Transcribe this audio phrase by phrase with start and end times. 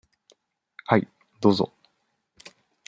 [0.87, 1.07] はい、
[1.41, 1.71] どうぞ。